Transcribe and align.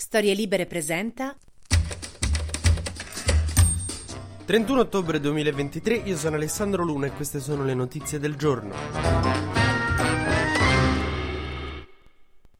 Storie 0.00 0.32
Libere 0.32 0.66
presenta 0.66 1.36
31 4.44 4.80
ottobre 4.80 5.18
2023, 5.18 5.96
io 5.96 6.16
sono 6.16 6.36
Alessandro 6.36 6.84
Luna 6.84 7.06
e 7.06 7.10
queste 7.10 7.40
sono 7.40 7.64
le 7.64 7.74
notizie 7.74 8.20
del 8.20 8.36
giorno. 8.36 9.47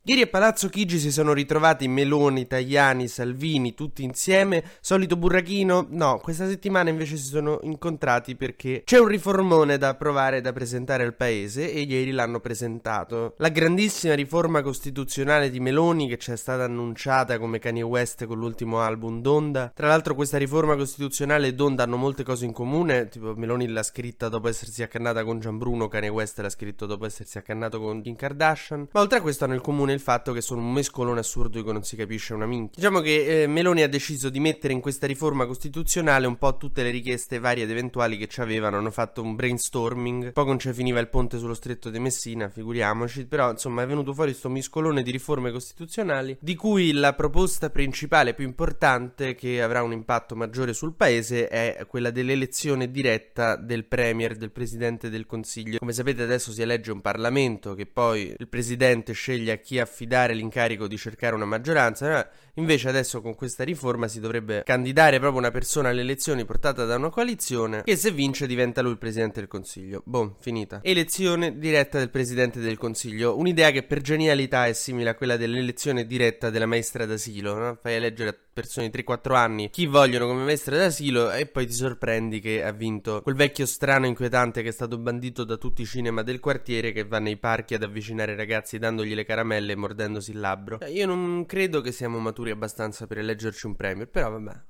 Ieri 0.09 0.23
a 0.23 0.27
Palazzo 0.27 0.71
Chigi 0.71 0.99
si 0.99 1.13
sono 1.13 1.35
ritrovati 1.35 1.87
Meloni, 1.87 2.47
Tajani, 2.47 3.09
Salvini, 3.09 3.75
tutti 3.75 4.03
insieme. 4.03 4.65
Solito 4.81 5.17
burrachino? 5.17 5.87
No, 5.91 6.19
questa 6.23 6.49
settimana 6.49 6.89
invece 6.89 7.19
si 7.19 7.27
sono 7.27 7.59
incontrati 7.65 8.35
perché 8.35 8.85
c'è 8.87 8.99
un 8.99 9.07
riformone 9.07 9.77
da 9.77 9.89
approvare 9.89 10.39
e 10.39 10.41
da 10.41 10.55
presentare 10.55 11.05
al 11.05 11.15
paese 11.15 11.71
e 11.71 11.81
ieri 11.81 12.13
l'hanno 12.13 12.41
presentato. 12.41 13.35
La 13.37 13.51
grandissima 13.51 14.15
riforma 14.15 14.63
costituzionale 14.63 15.51
di 15.51 15.61
Meloni 15.61 16.09
che 16.09 16.17
ci 16.17 16.31
è 16.31 16.37
stata 16.37 16.65
annunciata 16.65 17.39
come 17.39 17.59
Kanye 17.59 17.83
West 17.83 18.25
con 18.25 18.39
l'ultimo 18.39 18.81
album 18.81 19.21
Donda. 19.21 19.71
Tra 19.75 19.89
l'altro 19.89 20.15
questa 20.15 20.39
riforma 20.39 20.75
costituzionale 20.75 21.49
e 21.49 21.53
Donda 21.53 21.83
hanno 21.83 21.99
molte 21.99 22.23
cose 22.23 22.47
in 22.47 22.53
comune, 22.53 23.09
tipo 23.09 23.35
Meloni 23.37 23.69
l'ha 23.69 23.83
scritta 23.83 24.31
dopo 24.31 24.49
essersi 24.49 24.83
accannata 24.83 25.23
con 25.23 25.39
Gianbruno, 25.39 25.87
Kanye 25.87 26.09
West 26.09 26.39
l'ha 26.39 26.49
scritto 26.49 26.87
dopo 26.87 27.05
essersi 27.05 27.37
accannato 27.37 27.79
con 27.79 28.01
Kim 28.01 28.17
Kardashian. 28.17 28.89
Ma 28.91 29.01
oltre 29.01 29.19
a 29.19 29.21
questo 29.21 29.45
hanno 29.45 29.53
in 29.53 29.61
comune 29.61 29.97
il 29.99 30.05
fatto 30.05 30.33
che 30.33 30.41
sono 30.41 30.61
un 30.61 30.73
mescolone 30.73 31.21
assurdo 31.21 31.59
di 31.59 31.63
cui 31.63 31.73
non 31.73 31.83
si 31.83 31.97
capisce 31.97 32.33
una 32.33 32.47
minchia. 32.47 32.75
Diciamo 32.77 33.01
che 33.01 33.43
eh, 33.43 33.47
Meloni 33.47 33.83
ha 33.83 33.89
deciso 33.89 34.31
di 34.31 34.41
mettere 34.41 34.73
in 34.73 34.81
questa 34.81 35.07
riforma 35.07 35.45
costituzionale 35.45 36.27
un 36.27 36.37
po' 36.37 36.57
tutte 36.57 36.83
le 36.83 36.91
richieste 36.91 37.39
varie 37.39 37.65
ed 37.65 37.71
eventuali 37.71 38.17
che 38.17 38.29
ci 38.29 38.41
avevano, 38.41 38.79
hanno 38.79 38.91
fatto 38.91 39.21
un 39.23 39.35
brainstorming, 39.35 40.33
poi 40.33 40.47
non 40.47 40.59
ci 40.59 40.73
finiva 40.73 41.01
il 41.01 41.09
ponte 41.09 41.39
sullo 41.39 41.55
stretto 41.55 41.91
di 41.91 41.99
Messina, 41.99 42.49
figuriamoci, 42.49 43.27
però 43.27 43.51
insomma 43.51 43.83
è 43.83 43.87
venuto 43.87 44.15
fuori 44.15 44.31
questo 44.31 44.49
miscolone 44.49 45.03
di 45.03 45.11
riforme 45.11 45.51
costituzionali 45.51 46.37
di 46.41 46.55
cui 46.55 46.93
la 46.93 47.15
proposta 47.15 47.71
principale 47.71 48.35
più 48.35 48.45
importante 48.45 49.35
che 49.35 49.61
avrà 49.61 49.83
un 49.83 49.93
impatto 49.93 50.37
maggiore 50.37 50.73
sul 50.73 50.95
paese 50.95 51.49
è 51.49 51.85
quella 51.89 52.11
dell'elezione 52.11 52.91
diretta 52.91 53.57
del 53.57 53.85
premier, 53.85 54.37
del 54.37 54.53
presidente 54.53 55.11
del 55.11 55.27
consiglio. 55.27 55.79
Come 55.79 55.93
sapete 55.93 56.23
adesso 56.23 56.53
si 56.53 56.63
elegge 56.63 56.93
un 56.93 57.01
parlamento 57.01 57.75
che 57.75 57.87
poi 57.87 58.35
il 58.37 58.49
presidente 58.49 59.13
sceglie 59.13 59.53
a 59.53 59.57
chi 59.57 59.79
affidare 59.79 59.88
l'incarico 60.35 60.87
di 60.87 60.97
cercare 60.97 61.35
una 61.35 61.45
maggioranza, 61.45 62.21
eh, 62.21 62.29
invece 62.55 62.89
adesso 62.89 63.21
con 63.21 63.35
questa 63.35 63.65
riforma 63.65 64.09
si 64.09 64.21
dovrebbe 64.21 64.63
candidare 64.65 65.19
proprio 65.19 65.41
una 65.41 65.51
persona 65.51 65.89
alle 65.89 66.01
elezioni 66.01 66.45
portata 66.45 66.85
da 66.85 66.97
una 66.97 67.11
coalizione 67.11 67.83
che 67.83 67.97
se 67.97 68.11
vince 68.11 68.47
diventa 68.47 68.83
lui 68.83 68.93
il 68.93 68.99
presidente 68.99 69.41
del 69.41 69.49
consiglio. 69.49 70.03
Boh, 70.05 70.37
finita. 70.41 70.81
Elezione 70.83 71.59
diretta 71.59 71.99
del 71.99 72.11
presidente 72.11 72.61
del 72.61 72.79
consiglio, 72.79 73.37
un'idea 73.39 73.71
che 73.71 73.83
per 73.83 74.01
genialità 74.01 74.67
è 74.67 74.73
simile 74.73 75.11
a 75.11 75.15
quella 75.15 75.37
dell'elezione 75.37 76.07
diretta 76.07 76.51
della 76.51 76.67
maestra 76.67 77.07
d'asilo, 77.07 77.55
no? 77.55 77.79
Fai 77.81 77.95
eleggere 77.95 78.31
a 78.31 78.37
persone 78.59 78.91
di 78.91 79.05
3-4 79.07 79.35
anni 79.37 79.71
chi 79.71 79.87
vogliono 79.87 80.27
come 80.27 80.43
maestra 80.43 80.77
d'asilo 80.77 81.31
e 81.31 81.47
poi 81.47 81.67
ti 81.67 81.73
sorprendi 81.73 82.41
che 82.41 82.65
ha 82.65 82.73
vinto 82.73 83.23
quel 83.23 83.37
vecchio 83.37 83.65
strano 83.67 84.07
inquietante 84.07 84.63
che 84.63 84.71
è 84.71 84.73
stato 84.73 84.99
bandito 84.99 85.45
da 85.45 85.57
tutti 85.57 85.83
i 85.83 85.87
cinema 85.87 86.23
del 86.23 86.41
quartiere 86.41 86.91
che 86.91 87.05
va 87.05 87.21
nei 87.21 87.37
parchi 87.37 87.75
ad 87.75 87.85
avvicinare 87.85 88.33
i 88.33 88.37
ragazzi 88.37 88.79
dandogli 88.79 89.15
le 89.15 89.25
caramelle 89.25 89.68
e 89.73 89.77
mordendosi 89.77 90.31
il 90.33 90.41
labbro. 90.41 90.79
Io 90.87 91.07
non 91.07 91.47
credo 91.47 91.81
che 91.81 91.93
siamo 91.93 92.19
maturi 92.19 92.51
abbastanza 92.51 93.07
per 93.07 93.19
eleggerci 93.19 93.67
un 93.67 93.77
premio, 93.77 94.07
però 94.07 94.31
vabbè. 94.31 94.61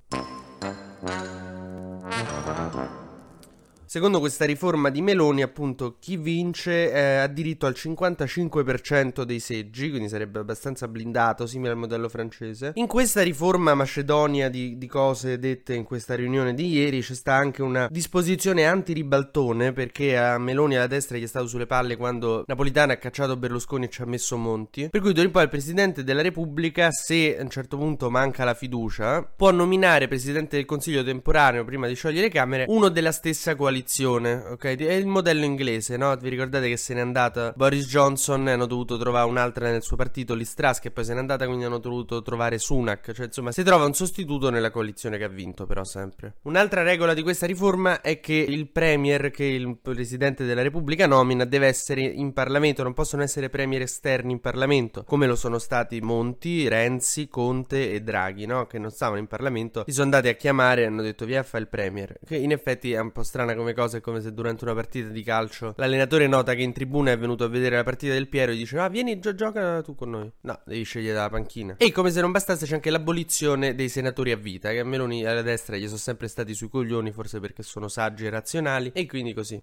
Secondo 3.89 4.21
questa 4.21 4.45
riforma 4.45 4.91
di 4.91 5.01
Meloni, 5.01 5.41
appunto, 5.41 5.97
chi 5.99 6.19
vince 6.19 6.93
eh, 6.93 7.17
ha 7.21 7.27
diritto 7.27 7.65
al 7.65 7.75
55% 7.75 9.23
dei 9.23 9.41
seggi, 9.41 9.89
quindi 9.89 10.11
sarebbe 10.11 10.41
abbastanza 10.41 10.87
blindato, 10.89 11.47
simile 11.47 11.71
al 11.71 11.79
modello 11.79 12.11
francese. 12.11 12.73
In 12.75 12.87
questa 12.87 13.23
riforma 13.23 13.73
macedonia 13.73 14.51
di, 14.51 14.77
di 14.77 14.87
cose 14.87 15.39
dette 15.39 15.73
in 15.73 15.85
questa 15.85 16.15
riunione 16.15 16.53
di 16.53 16.69
ieri 16.69 17.01
c'è 17.01 17.15
sta 17.15 17.33
anche 17.33 17.63
una 17.63 17.89
disposizione 17.91 18.67
anti-ribaltone, 18.67 19.73
perché 19.73 20.19
a 20.19 20.37
Meloni 20.37 20.77
alla 20.77 20.87
destra 20.87 21.17
gli 21.17 21.23
è 21.23 21.27
stato 21.27 21.47
sulle 21.47 21.65
palle 21.65 21.97
quando 21.97 22.45
Napolitano 22.47 22.93
ha 22.93 22.97
cacciato 22.97 23.39
Berlusconi 23.39 23.87
e 23.87 23.89
ci 23.89 24.03
ha 24.03 24.05
messo 24.07 24.37
Monti. 24.37 24.91
Per 24.91 25.01
cui 25.01 25.15
d'ora 25.15 25.25
in 25.25 25.33
poi 25.33 25.45
il 25.45 25.49
Presidente 25.49 26.05
della 26.05 26.21
Repubblica, 26.21 26.91
se 26.91 27.39
a 27.39 27.43
un 27.43 27.49
certo 27.49 27.79
punto 27.79 28.11
manca 28.11 28.45
la 28.45 28.53
fiducia, 28.53 29.23
può 29.23 29.51
nominare 29.51 30.09
Presidente 30.09 30.57
del 30.57 30.67
Consiglio 30.67 31.03
temporaneo 31.03 31.65
prima 31.65 31.87
di 31.87 31.95
sciogliere 31.95 32.27
le 32.27 32.33
Camere 32.33 32.67
uno 32.69 32.91
della 32.91 33.13
stessa 33.13 33.55
coalizione 33.55 33.77
coalizione, 33.79 34.45
ok? 34.51 34.77
È 34.77 34.93
il 34.93 35.07
modello 35.07 35.45
inglese, 35.45 35.97
no? 35.97 36.15
Vi 36.17 36.29
ricordate 36.29 36.69
che 36.69 36.77
se 36.77 36.95
n'è 36.95 37.01
andata 37.01 37.53
Boris 37.55 37.87
Johnson 37.87 38.49
e 38.49 38.53
hanno 38.53 38.67
dovuto 38.67 38.97
trovare 38.99 39.29
un'altra 39.29 39.71
nel 39.71 39.83
suo 39.83 39.97
partito, 39.97 40.35
Liz 40.35 40.55
Truss, 40.55 40.79
che 40.81 40.91
poi 40.91 41.05
se 41.05 41.15
n'è 41.15 41.19
andata, 41.19 41.47
quindi 41.47 41.65
hanno 41.65 41.79
dovuto 41.79 42.23
trovare 42.23 42.59
Sunak. 42.59 43.13
Cioè, 43.13 43.27
insomma, 43.27 43.53
si 43.53 43.63
trova 43.63 43.85
un 43.85 43.95
sostituto 43.95 44.51
nella 44.51 44.71
coalizione 44.71 45.17
che 45.19 45.25
ha 45.25 45.29
vinto, 45.29 45.67
però 45.67 45.85
sempre. 45.85 46.35
Un'altra 46.43 46.83
regola 46.83 47.15
di 47.15 47.23
questa 47.23 47.47
riforma 47.47 48.01
è 48.01 48.21
che 48.21 48.35
il 48.35 48.69
premier, 48.69 49.31
che 49.31 49.45
il 49.45 49.79
presidente 49.81 50.45
della 50.45 50.63
Repubblica 50.63 51.07
nomina, 51.07 51.45
deve 51.45 51.67
essere 51.67 52.03
in 52.03 52.33
Parlamento, 52.33 52.83
non 52.83 52.95
possono 52.95 53.23
essere 53.23 53.49
premier 53.49 53.83
esterni 53.83 54.33
in 54.33 54.41
Parlamento, 54.41 55.05
come 55.05 55.27
lo 55.27 55.37
sono 55.37 55.59
stati 55.59 56.01
Monti, 56.01 56.69
Renzi, 56.69 57.29
Conte 57.29 57.93
e 57.93 58.01
Draghi, 58.03 58.47
no? 58.47 58.67
Che 58.67 58.79
non 58.79 58.91
stavano 58.91 59.19
in 59.19 59.27
Parlamento, 59.27 59.85
si 59.87 59.93
sono 59.93 60.05
andati 60.05 60.29
a 60.29 60.35
chiamare 60.35 60.83
e 60.83 60.87
hanno 60.87 61.03
detto 61.03 61.25
via 61.25 61.43
fa 61.43 61.59
il 61.59 61.69
premier. 61.69 62.19
Che 62.25 62.37
in 62.37 62.53
effetti 62.53 62.93
è 62.93 62.99
un 62.99 63.13
po' 63.13 63.23
strana 63.23 63.55
come 63.55 63.68
cosa 63.75 63.99
è 63.99 64.01
come 64.01 64.21
se 64.21 64.33
durante 64.33 64.65
una 64.65 64.75
partita 64.75 65.09
di 65.09 65.23
calcio 65.23 65.75
l'allenatore 65.77 66.27
nota 66.27 66.55
che 66.55 66.63
in 66.63 66.73
tribuna 66.73 67.11
è 67.11 67.19
venuto 67.19 67.45
a 67.45 67.49
vedere 67.49 67.77
la 67.77 67.85
partita 67.85 68.13
del 68.13 68.29
Piero 68.29 68.53
e 68.53 68.57
dice 68.57 68.79
ah 68.79 68.89
vieni 68.89 69.19
gio- 69.19 69.35
gioca 69.35 69.83
tu 69.83 69.95
con 69.95 70.11
noi. 70.11 70.31
No 70.43 70.61
devi 70.65 70.83
scegliere 70.83 71.15
dalla 71.15 71.31
panchina. 71.31 71.77
E 71.79 71.93
come 71.93 72.11
se 72.11 72.21
non 72.21 72.31
bastasse 72.31 72.67
c'è 72.67 72.75
anche 72.75 72.91
l'abolizione 72.91 73.75
dei 73.75 73.89
senatori 73.89 74.33
a 74.33 74.37
vita 74.37 74.71
che 74.71 74.81
a 74.81 74.85
Meloni 74.85 75.25
alla 75.25 75.43
destra 75.43 75.77
gli 75.77 75.87
sono 75.87 75.99
sempre 75.99 76.29
stati 76.29 76.55
sui 76.55 76.69
coglioni 76.69 77.13
forse 77.13 77.41
perché 77.41 77.63
sono 77.63 77.89
saggi 77.89 78.27
e 78.27 78.31
razionali 78.31 78.91
e 78.95 79.07
quindi 79.07 79.35
così 79.35 79.63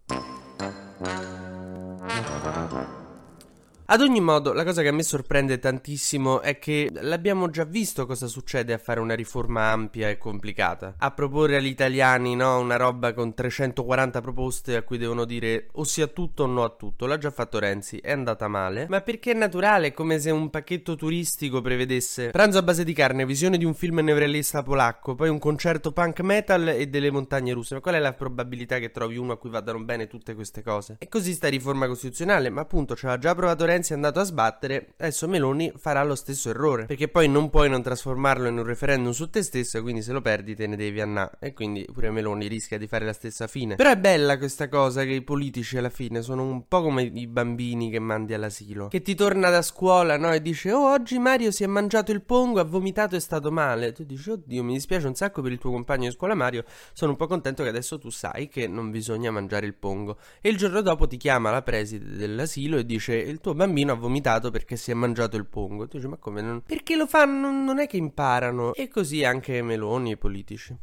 ad 3.88 4.02
ogni 4.02 4.20
modo, 4.20 4.52
la 4.52 4.64
cosa 4.64 4.82
che 4.82 4.88
a 4.88 4.92
me 4.92 5.04
sorprende 5.04 5.60
tantissimo 5.60 6.42
è 6.42 6.58
che 6.58 6.90
l'abbiamo 7.02 7.52
già 7.52 7.66
visto 7.66 8.08
cosa 8.08 8.26
succede 8.26 8.74
a 8.74 8.80
fare 8.80 9.00
una 9.00 9.14
riforma 9.14 9.70
ampia 9.70 10.10
e 10.10 10.18
complicata. 10.18 10.96
A 10.98 11.12
proporre 11.12 11.58
agli 11.58 11.68
italiani, 11.68 12.36
no, 12.36 12.58
una 12.58 12.78
roba 12.78 13.14
con 13.14 13.36
340 13.36 14.22
proposte 14.22 14.76
a 14.76 14.82
cui 14.82 14.98
devono 14.98 15.24
dire 15.24 15.68
o 15.74 15.84
sia 15.84 16.08
tutto 16.08 16.44
o 16.44 16.48
no 16.48 16.64
a 16.64 16.70
tutto. 16.72 17.06
L'ha 17.06 17.20
già 17.20 17.30
fatto 17.30 17.60
Renzi, 17.60 18.00
è 18.00 18.12
andata 18.12 18.48
male. 18.48 18.88
Ma 18.90 19.02
perché 19.02 19.32
è 19.32 19.36
naturale, 19.36 19.94
come 19.94 20.18
se 20.18 20.32
un 20.32 20.50
pacchetto 20.50 20.96
turistico 20.96 21.62
prevedesse 21.62 22.32
pranzo 22.32 22.58
a 22.58 22.64
base 22.64 22.84
di 22.84 22.94
carne, 22.94 23.24
visione 23.24 23.60
di 23.60 23.66
un 23.66 23.76
film 23.76 24.00
neorealista 24.00 24.64
polacco, 24.64 25.14
poi 25.14 25.30
un 25.30 25.38
concerto 25.38 25.92
punk 25.92 26.22
metal 26.22 26.70
e 26.70 26.88
delle 26.88 27.12
montagne 27.12 27.54
russe. 27.54 27.76
Ma 27.76 27.82
qual 27.82 27.94
è 27.94 28.00
la 28.00 28.14
probabilità 28.14 28.80
che 28.80 28.90
trovi 28.90 29.18
uno 29.18 29.34
a 29.34 29.38
cui 29.38 29.52
vadano 29.52 29.84
bene 29.84 30.08
tutte 30.08 30.34
queste 30.34 30.64
cose? 30.64 30.96
E 30.98 31.08
così 31.08 31.34
sta 31.34 31.50
riforma 31.50 31.86
costituzionale, 31.86 32.50
ma 32.50 32.62
appunto 32.62 32.96
ce 32.96 33.06
l'ha 33.06 33.20
già 33.20 33.36
provato 33.36 33.64
Renzi 33.64 33.74
Renzi 33.76 33.92
è 33.92 33.96
andato 33.96 34.22
a 34.22 34.24
sbattere, 34.24 34.94
adesso 34.98 35.28
Meloni 35.28 35.70
farà 35.76 36.02
lo 36.04 36.16
stesso 36.16 36.50
errore. 36.50 36.86
Perché 36.86 37.10
poi 37.10 37.28
non 37.28 37.50
puoi 37.50 37.70
non 37.70 37.82
trasformarlo 37.82 38.48
in 38.48 38.58
un 38.58 38.64
referendum 38.64 39.12
su 39.12 39.30
te 39.30 39.44
stesso, 39.44 39.82
quindi 39.82 40.02
se 40.02 40.14
lo 40.14 40.22
perdi 40.22 40.56
te 40.56 40.66
ne 40.66 40.78
devi 40.78 41.02
annà. 41.02 41.30
E 41.40 41.54
quindi 41.54 41.86
pure 41.92 42.10
Meloni 42.10 42.48
rischia 42.48 42.78
di 42.78 42.88
fare 42.88 43.04
la 43.04 43.12
stessa 43.12 43.48
fine. 43.48 43.76
Però 43.76 43.90
è 43.90 43.98
bella 43.98 44.38
questa 44.38 44.70
cosa 44.70 45.04
che 45.04 45.12
i 45.12 45.22
politici 45.24 45.78
alla 45.78 45.90
fine 45.90 46.22
sono 46.22 46.44
un 46.44 46.70
po' 46.70 46.82
come 46.84 47.04
i 47.04 47.28
bambini 47.28 47.90
che 47.90 48.00
mandi 48.00 48.34
all'asilo. 48.34 48.88
Che 48.88 49.02
ti 49.02 49.14
torna 49.14 49.50
da 49.50 49.62
scuola, 49.62 50.18
no? 50.18 50.32
E 50.32 50.42
dice, 50.42 50.72
oh, 50.72 50.94
oggi 50.94 51.20
Mario 51.20 51.52
si 51.52 51.66
è 51.66 51.68
mangiato 51.68 52.14
il 52.14 52.22
pongo, 52.22 52.62
ha 52.62 52.64
vomitato 52.64 53.16
e 53.16 53.18
è 53.18 53.22
stato 53.22 53.52
male. 53.52 53.92
Tu 53.92 54.06
dici, 54.06 54.30
oddio, 54.30 54.64
mi 54.64 54.74
dispiace 54.74 55.08
un 55.08 55.16
sacco 55.16 55.42
per 55.42 55.52
il 55.52 55.58
tuo 55.58 55.72
compagno 55.72 56.08
di 56.08 56.14
scuola 56.14 56.34
Mario. 56.34 56.64
Sono 56.94 57.12
un 57.12 57.18
po' 57.18 57.28
contento 57.28 57.62
che 57.62 57.70
adesso 57.70 58.00
tu 58.00 58.10
sai 58.10 58.48
che 58.48 58.70
non 58.70 58.90
bisogna 58.90 59.32
mangiare 59.32 59.66
il 59.66 59.74
pongo. 59.74 60.18
E 60.40 60.48
il 60.48 60.56
giorno 60.56 60.80
dopo 60.80 61.08
ti 61.08 61.18
chiama 61.18 61.52
la 61.52 61.62
preside 61.62 62.16
dell'asilo 62.16 62.78
e 62.78 62.86
dice, 62.86 63.16
il 63.16 63.42
tuo 63.42 63.52
bambino 63.52 63.64
ha 63.92 63.96
vomitato 63.96 64.52
perché 64.52 64.76
si 64.76 64.92
è 64.92 64.94
mangiato 64.94 65.38
il 65.38 65.46
pongo. 65.46 65.88
Tu 65.88 65.98
dici, 65.98 66.08
ma 66.08 66.18
come? 66.18 66.42
Non... 66.42 66.62
Perché 66.62 66.96
lo 66.96 67.08
fanno? 67.08 67.52
Non 67.52 67.80
è 67.80 67.88
che 67.88 67.98
imparano. 67.98 68.74
E 68.74 68.88
così 68.88 69.24
anche 69.24 69.62
Meloni 69.62 70.10
e 70.10 70.14
i 70.14 70.18
politici. 70.18 70.78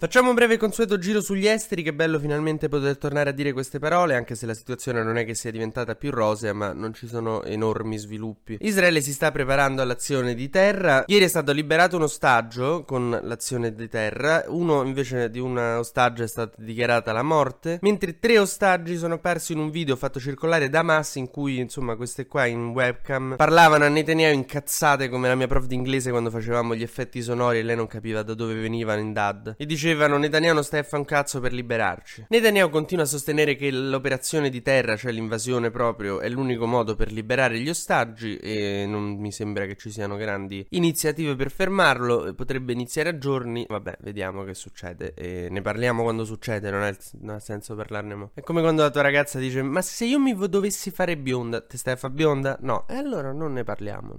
Facciamo 0.00 0.28
un 0.28 0.36
breve 0.36 0.58
consueto 0.58 0.96
giro 0.96 1.20
sugli 1.20 1.48
esteri, 1.48 1.82
che 1.82 1.92
bello 1.92 2.20
finalmente 2.20 2.68
poter 2.68 2.96
tornare 2.96 3.30
a 3.30 3.32
dire 3.32 3.52
queste 3.52 3.80
parole, 3.80 4.14
anche 4.14 4.36
se 4.36 4.46
la 4.46 4.54
situazione 4.54 5.02
non 5.02 5.18
è 5.18 5.24
che 5.24 5.34
sia 5.34 5.50
diventata 5.50 5.96
più 5.96 6.12
rosea, 6.12 6.52
ma 6.52 6.72
non 6.72 6.94
ci 6.94 7.08
sono 7.08 7.42
enormi 7.42 7.96
sviluppi. 7.96 8.58
Israele 8.60 9.00
si 9.00 9.12
sta 9.12 9.32
preparando 9.32 9.82
all'azione 9.82 10.36
di 10.36 10.48
terra. 10.50 11.02
Ieri 11.08 11.24
è 11.24 11.28
stato 11.28 11.50
liberato 11.50 11.96
un 11.96 12.02
ostaggio 12.02 12.84
con 12.84 13.18
l'azione 13.24 13.74
di 13.74 13.88
terra, 13.88 14.44
uno 14.46 14.84
invece 14.84 15.30
di 15.30 15.40
un 15.40 15.58
ostaggio 15.58 16.22
è 16.22 16.28
stata 16.28 16.54
dichiarata 16.62 17.10
la 17.10 17.24
morte, 17.24 17.80
mentre 17.82 18.20
tre 18.20 18.38
ostaggi 18.38 18.96
sono 18.96 19.14
apparsi 19.14 19.52
in 19.52 19.58
un 19.58 19.70
video 19.70 19.96
fatto 19.96 20.20
circolare 20.20 20.68
da 20.68 20.78
Hamas 20.78 21.16
in 21.16 21.28
cui, 21.28 21.58
insomma, 21.58 21.96
queste 21.96 22.28
qua 22.28 22.46
in 22.46 22.68
webcam 22.68 23.34
parlavano 23.36 23.84
a 23.84 23.88
Netanyahu 23.88 24.32
incazzate 24.32 25.08
come 25.08 25.26
la 25.26 25.34
mia 25.34 25.48
prof 25.48 25.66
di 25.66 25.74
inglese 25.74 26.10
quando 26.10 26.30
facevamo 26.30 26.76
gli 26.76 26.84
effetti 26.84 27.20
sonori 27.20 27.58
e 27.58 27.62
lei 27.64 27.74
non 27.74 27.88
capiva 27.88 28.22
da 28.22 28.34
dove 28.34 28.54
venivano 28.54 29.00
in 29.00 29.12
dad. 29.12 29.56
E 29.58 29.66
dice 29.66 29.86
dicevano 29.88 30.18
Netanyahu 30.18 30.54
non 30.54 30.64
stai 30.64 30.80
a 30.80 30.82
fare 30.82 30.98
un 30.98 31.04
cazzo 31.04 31.40
per 31.40 31.52
liberarci. 31.52 32.26
Netanyahu 32.28 32.68
continua 32.70 33.04
a 33.04 33.06
sostenere 33.06 33.56
che 33.56 33.70
l'operazione 33.70 34.50
di 34.50 34.60
terra, 34.60 34.96
cioè 34.96 35.12
l'invasione 35.12 35.70
proprio, 35.70 36.20
è 36.20 36.28
l'unico 36.28 36.66
modo 36.66 36.94
per 36.94 37.10
liberare 37.10 37.58
gli 37.58 37.68
ostaggi 37.68 38.36
e 38.36 38.84
non 38.86 39.16
mi 39.18 39.32
sembra 39.32 39.64
che 39.66 39.76
ci 39.76 39.90
siano 39.90 40.16
grandi 40.16 40.66
iniziative 40.70 41.36
per 41.36 41.50
fermarlo, 41.50 42.34
potrebbe 42.34 42.72
iniziare 42.72 43.08
a 43.10 43.18
giorni, 43.18 43.64
vabbè, 43.68 43.98
vediamo 44.00 44.44
che 44.44 44.54
succede 44.54 45.14
e 45.14 45.48
ne 45.50 45.60
parliamo 45.62 46.02
quando 46.02 46.24
succede, 46.24 46.70
non 46.70 46.82
ha, 46.82 46.94
non 47.20 47.36
ha 47.36 47.40
senso 47.40 47.74
parlarne 47.74 48.14
mo. 48.14 48.30
È 48.34 48.40
come 48.42 48.60
quando 48.60 48.82
la 48.82 48.90
tua 48.90 49.02
ragazza 49.02 49.38
dice 49.38 49.62
"Ma 49.62 49.80
se 49.80 50.04
io 50.04 50.18
mi 50.18 50.36
dovessi 50.48 50.90
fare 50.90 51.16
bionda, 51.16 51.60
te 51.60 51.78
stai 51.78 51.94
a 51.94 51.96
fare 51.96 52.12
bionda?" 52.12 52.58
No, 52.60 52.86
e 52.88 52.94
allora 52.94 53.32
non 53.32 53.52
ne 53.52 53.64
parliamo. 53.64 54.14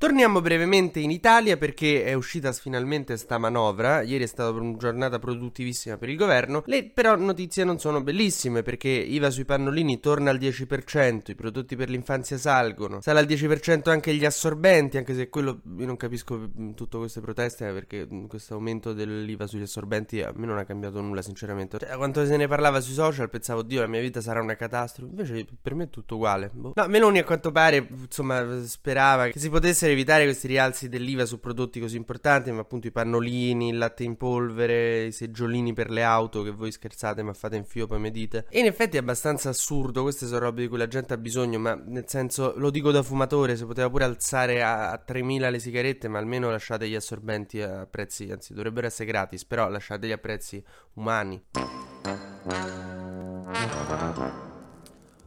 Torniamo 0.00 0.40
brevemente 0.40 1.00
in 1.00 1.10
Italia 1.10 1.56
perché 1.56 2.04
è 2.04 2.12
uscita 2.12 2.52
finalmente 2.52 3.16
sta 3.16 3.36
manovra. 3.36 4.02
Ieri 4.02 4.22
è 4.22 4.28
stata 4.28 4.50
una 4.50 4.76
giornata 4.76 5.18
produttivissima 5.18 5.96
per 5.96 6.08
il 6.08 6.16
governo. 6.16 6.62
Le 6.66 6.84
però 6.84 7.16
notizie 7.16 7.64
non 7.64 7.80
sono 7.80 8.00
bellissime 8.00 8.62
perché 8.62 8.88
IVA 8.90 9.28
sui 9.28 9.44
pannolini 9.44 9.98
torna 9.98 10.30
al 10.30 10.38
10%, 10.38 11.32
i 11.32 11.34
prodotti 11.34 11.74
per 11.74 11.90
l'infanzia 11.90 12.38
salgono, 12.38 13.00
sale 13.00 13.18
al 13.18 13.26
10% 13.26 13.90
anche 13.90 14.14
gli 14.14 14.24
assorbenti, 14.24 14.98
anche 14.98 15.16
se 15.16 15.28
quello 15.28 15.62
io 15.76 15.86
non 15.86 15.96
capisco 15.96 16.48
tutte 16.76 16.96
queste 16.96 17.20
proteste 17.20 17.72
perché 17.72 18.06
mm, 18.06 18.26
questo 18.26 18.54
aumento 18.54 18.92
dell'IVA 18.92 19.48
sugli 19.48 19.62
assorbenti 19.62 20.22
a 20.22 20.32
me 20.32 20.46
non 20.46 20.58
ha 20.58 20.64
cambiato 20.64 21.00
nulla 21.00 21.22
sinceramente. 21.22 21.78
Cioè, 21.78 21.96
quando 21.96 22.24
se 22.24 22.36
ne 22.36 22.46
parlava 22.46 22.78
sui 22.78 22.94
social 22.94 23.28
pensavo, 23.28 23.62
Dio, 23.62 23.80
la 23.80 23.88
mia 23.88 24.00
vita 24.00 24.20
sarà 24.20 24.40
una 24.40 24.54
catastrofe. 24.54 25.10
Invece 25.10 25.44
per 25.60 25.74
me 25.74 25.84
è 25.84 25.90
tutto 25.90 26.14
uguale. 26.14 26.52
Boh. 26.54 26.74
No, 26.76 26.86
Meloni 26.86 27.18
a 27.18 27.24
quanto 27.24 27.50
pare, 27.50 27.84
insomma, 27.90 28.62
sperava 28.64 29.26
che 29.26 29.40
si 29.40 29.50
potesse 29.50 29.86
evitare 29.90 30.24
questi 30.24 30.46
rialzi 30.46 30.88
dell'IVA 30.88 31.24
su 31.24 31.40
prodotti 31.40 31.80
così 31.80 31.96
importanti, 31.96 32.50
ma 32.50 32.60
appunto 32.60 32.86
i 32.86 32.92
pannolini, 32.92 33.70
il 33.70 33.78
latte 33.78 34.04
in 34.04 34.16
polvere, 34.16 35.06
i 35.06 35.12
seggiolini 35.12 35.72
per 35.72 35.90
le 35.90 36.02
auto 36.02 36.42
che 36.42 36.50
voi 36.50 36.70
scherzate 36.70 37.22
ma 37.22 37.32
fate 37.32 37.56
in 37.56 37.64
fio 37.64 37.86
poi 37.86 37.98
mi 38.00 38.10
dite. 38.10 38.46
E 38.50 38.60
in 38.60 38.66
effetti 38.66 38.96
è 38.96 39.00
abbastanza 39.00 39.48
assurdo, 39.48 40.02
queste 40.02 40.26
sono 40.26 40.40
robe 40.40 40.62
di 40.62 40.68
cui 40.68 40.78
la 40.78 40.88
gente 40.88 41.14
ha 41.14 41.18
bisogno, 41.18 41.58
ma 41.58 41.74
nel 41.74 42.04
senso 42.06 42.54
lo 42.56 42.70
dico 42.70 42.90
da 42.90 43.02
fumatore, 43.02 43.56
si 43.56 43.64
poteva 43.64 43.88
pure 43.90 44.04
alzare 44.04 44.62
a, 44.62 44.90
a 44.90 45.02
3.000 45.06 45.50
le 45.50 45.58
sigarette, 45.58 46.08
ma 46.08 46.18
almeno 46.18 46.50
lasciate 46.50 46.88
gli 46.88 46.94
assorbenti 46.94 47.60
a 47.60 47.86
prezzi, 47.86 48.30
anzi 48.30 48.54
dovrebbero 48.54 48.86
essere 48.86 49.08
gratis, 49.08 49.44
però 49.44 49.68
lasciateli 49.68 50.12
a 50.12 50.18
prezzi 50.18 50.62
umani. 50.94 51.42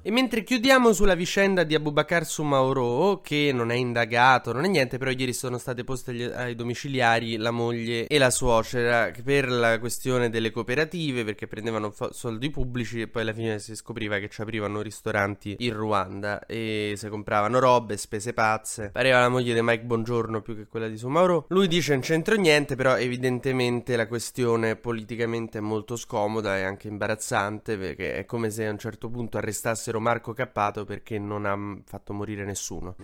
E 0.04 0.10
mentre 0.10 0.44
chiudiamo 0.44 0.94
sulla 0.94 1.14
vicenda 1.14 1.64
di 1.64 1.76
Abubakar 1.76 2.26
Sumaoro, 2.26 3.22
che 3.22 3.52
non 3.54 3.70
è 3.70 3.76
indagato, 3.76 4.52
non 4.52 4.66
è 4.66 4.68
niente, 4.68 4.98
però 4.98 5.12
ieri 5.12 5.32
sono 5.32 5.60
state 5.60 5.84
poste 5.84 6.34
ai 6.34 6.56
domiciliari 6.56 7.38
la 7.38 7.52
moglie 7.52 8.08
e 8.08 8.18
la 8.18 8.32
suocera 8.32 9.12
per 9.24 9.48
la 9.48 9.78
questione 9.78 10.32
delle 10.32 10.50
cooperative, 10.50 11.24
perché 11.24 11.46
prendevano 11.46 11.94
soldi 12.10 12.50
pubblici 12.50 13.02
e 13.02 13.10
poi 13.10 13.22
alla 13.22 13.34
fine 13.34 13.60
si 13.60 13.76
scopriva 13.76 14.18
che 14.18 14.28
ci 14.28 14.42
aprivano 14.42 14.82
ristoranti 14.82 15.58
in 15.60 15.74
Ruanda 15.74 16.48
e 16.48 16.96
si 16.98 17.08
compravano 17.08 17.60
robe, 17.60 17.96
spese 17.96 18.34
pazze. 18.34 18.90
Pareva 18.92 19.20
la 19.20 19.30
moglie 19.30 19.54
di 19.54 19.62
Mike 19.62 19.84
Bongiorno 19.84 20.42
più 20.42 20.56
che 20.56 20.66
quella 20.66 20.88
di 20.88 20.98
Sumaoro. 20.98 21.46
Lui 21.50 21.68
dice 21.68 21.92
non 21.92 22.02
c'entro 22.02 22.36
niente, 22.38 22.76
però 22.76 22.98
evidentemente 22.98 23.96
la 23.96 24.08
questione 24.08 24.78
politicamente 24.78 25.60
è 25.60 25.62
molto 25.62 25.96
scomoda 25.96 26.58
e 26.58 26.64
anche 26.64 26.88
imbarazzante, 26.88 27.78
perché 27.78 28.16
è 28.16 28.26
come 28.26 28.50
se 28.50 28.66
a 28.66 28.72
un 28.72 28.80
certo 28.80 29.08
punto 29.08 29.38
arrestassero 29.38 29.90
Marco 30.00 30.34
Cappato 30.34 30.86
perché 30.86 31.20
non 31.20 31.46
ha 31.46 31.82
fatto 31.86 32.14
morire 32.14 32.46
nessuno. 32.46 32.96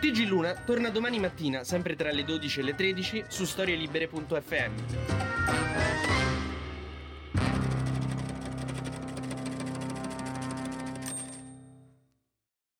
TG 0.00 0.26
Luna 0.26 0.54
torna 0.54 0.90
domani 0.90 1.18
mattina, 1.18 1.64
sempre 1.64 1.94
tra 1.94 2.10
le 2.10 2.24
12 2.24 2.60
e 2.60 2.62
le 2.62 2.74
13, 2.74 3.24
su 3.28 3.44
storielibere.fm. 3.44 4.72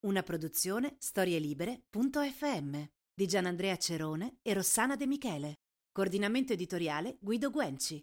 Una 0.00 0.22
produzione 0.22 0.96
storielibere.fm 0.99 2.82
di 3.14 3.26
Gianandrea 3.26 3.76
Cerone 3.76 4.38
e 4.40 4.55
Rossana 4.55 4.96
De 4.96 5.06
Michele. 5.06 5.58
Coordinamento 5.93 6.55
editoriale 6.55 7.19
Guido 7.20 7.50
Guenci. 7.50 8.02